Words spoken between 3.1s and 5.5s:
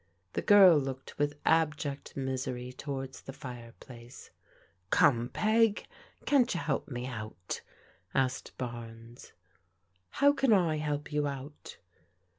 the fire place." Come^